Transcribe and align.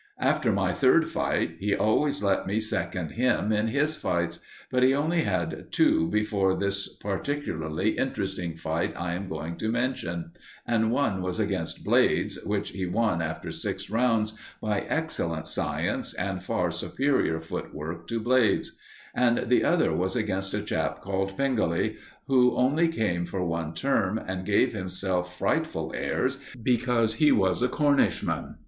After 0.19 0.51
my 0.51 0.71
third 0.73 1.09
fight, 1.11 1.57
he 1.59 1.75
always 1.75 2.23
let 2.23 2.47
me 2.47 2.59
second 2.59 3.11
him 3.11 3.51
in 3.51 3.67
his 3.67 3.97
fights; 3.97 4.39
but 4.71 4.81
he 4.81 4.95
only 4.95 5.21
had 5.21 5.67
two 5.71 6.07
before 6.07 6.55
this 6.55 6.87
particularly 6.95 7.89
interesting 7.99 8.55
fight 8.55 8.95
I 8.99 9.13
am 9.13 9.29
going 9.29 9.57
to 9.57 9.69
mention; 9.69 10.31
and 10.65 10.89
one 10.91 11.21
was 11.21 11.39
against 11.39 11.83
Blades, 11.83 12.39
which 12.43 12.71
he 12.71 12.87
won 12.87 13.21
after 13.21 13.51
six 13.51 13.91
rounds 13.91 14.33
by 14.59 14.79
excellent 14.79 15.47
science 15.47 16.15
and 16.15 16.41
far 16.43 16.71
superior 16.71 17.39
footwork 17.39 18.07
to 18.07 18.19
Blades; 18.19 18.71
and 19.13 19.49
the 19.49 19.63
other 19.63 19.93
was 19.93 20.15
against 20.15 20.55
a 20.55 20.63
chap 20.63 21.01
called 21.01 21.37
Pengelly, 21.37 21.97
who 22.25 22.55
only 22.55 22.87
came 22.87 23.23
for 23.23 23.45
one 23.45 23.75
term 23.75 24.17
and 24.17 24.47
gave 24.47 24.73
himself 24.73 25.37
frightful 25.37 25.93
airs 25.95 26.39
because 26.63 27.13
he 27.13 27.31
was 27.31 27.61
a 27.61 27.69
Cornishman. 27.69 28.55